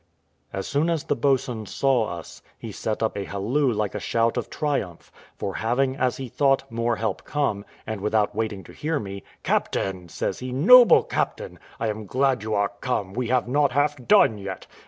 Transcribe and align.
As 0.51 0.65
soon 0.65 0.89
as 0.89 1.03
the 1.03 1.15
boatswain 1.15 1.67
saw 1.67 2.05
us, 2.07 2.41
he 2.57 2.71
set 2.71 3.03
up 3.03 3.15
a 3.15 3.23
halloo 3.25 3.71
like 3.71 3.93
a 3.93 3.99
shout 3.99 4.35
of 4.35 4.49
triumph, 4.49 5.11
for 5.37 5.53
having, 5.57 5.95
as 5.95 6.17
he 6.17 6.27
thought, 6.27 6.63
more 6.71 6.95
help 6.95 7.23
come; 7.23 7.65
and 7.85 8.01
without 8.01 8.33
waiting 8.33 8.63
to 8.63 8.71
hear 8.73 8.97
me, 8.99 9.21
"Captain," 9.43 10.09
says 10.09 10.39
he, 10.39 10.51
"noble 10.51 11.03
captain! 11.03 11.59
I 11.79 11.89
am 11.89 12.07
glad 12.07 12.41
you 12.41 12.55
are 12.55 12.69
come; 12.81 13.13
we 13.13 13.27
have 13.27 13.47
not 13.47 13.73
half 13.73 13.95
done 14.07 14.39
yet. 14.39 14.65